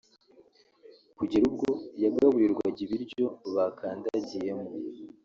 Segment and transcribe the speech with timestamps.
[1.17, 1.69] kugera ubwo
[2.03, 4.67] yagaburirwaga ibiryo bakandagiyemo